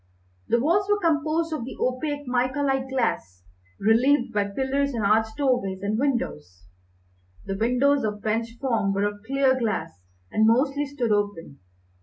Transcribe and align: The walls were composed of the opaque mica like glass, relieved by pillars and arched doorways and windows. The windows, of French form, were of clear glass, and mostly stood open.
The 0.47 0.59
walls 0.59 0.87
were 0.89 0.99
composed 0.99 1.53
of 1.53 1.63
the 1.63 1.77
opaque 1.79 2.25
mica 2.25 2.63
like 2.63 2.89
glass, 2.89 3.43
relieved 3.79 4.33
by 4.33 4.45
pillars 4.45 4.95
and 4.95 5.05
arched 5.05 5.37
doorways 5.37 5.83
and 5.83 5.99
windows. 5.99 6.63
The 7.45 7.55
windows, 7.55 8.03
of 8.03 8.23
French 8.23 8.57
form, 8.59 8.93
were 8.95 9.03
of 9.03 9.21
clear 9.27 9.59
glass, 9.59 10.01
and 10.31 10.47
mostly 10.47 10.87
stood 10.87 11.11
open. 11.11 11.59